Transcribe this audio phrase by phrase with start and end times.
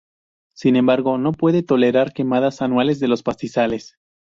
[0.55, 3.99] Sin embargo no puede tolerar quemadas anuales de los pastizales.